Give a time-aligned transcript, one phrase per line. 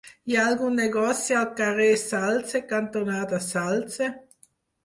[0.29, 4.09] Hi ha algun negoci al carrer Salze cantonada Salze?